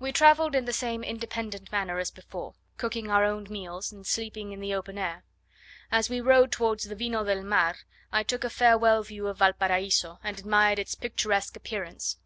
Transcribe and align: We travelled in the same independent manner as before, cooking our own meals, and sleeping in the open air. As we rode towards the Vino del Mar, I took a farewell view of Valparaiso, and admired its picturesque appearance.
We 0.00 0.10
travelled 0.10 0.56
in 0.56 0.64
the 0.64 0.72
same 0.72 1.04
independent 1.04 1.70
manner 1.70 2.00
as 2.00 2.10
before, 2.10 2.54
cooking 2.78 3.08
our 3.08 3.22
own 3.24 3.44
meals, 3.48 3.92
and 3.92 4.04
sleeping 4.04 4.50
in 4.50 4.58
the 4.58 4.74
open 4.74 4.98
air. 4.98 5.22
As 5.92 6.10
we 6.10 6.20
rode 6.20 6.50
towards 6.50 6.82
the 6.82 6.96
Vino 6.96 7.22
del 7.22 7.44
Mar, 7.44 7.76
I 8.10 8.24
took 8.24 8.42
a 8.42 8.50
farewell 8.50 9.04
view 9.04 9.28
of 9.28 9.38
Valparaiso, 9.38 10.18
and 10.24 10.36
admired 10.36 10.80
its 10.80 10.96
picturesque 10.96 11.54
appearance. 11.56 12.16